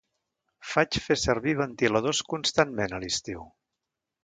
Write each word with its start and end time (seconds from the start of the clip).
Faig 0.69 0.97
fer 1.07 1.17
servir 1.25 1.53
ventiladors 1.61 2.23
constantment 2.33 2.99
a 2.99 3.03
l'estiu 3.07 3.47